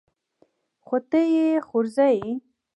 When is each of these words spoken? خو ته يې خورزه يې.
خو 0.85 0.95
ته 1.09 1.19
يې 1.33 1.47
خورزه 1.67 2.07
يې. 2.17 2.29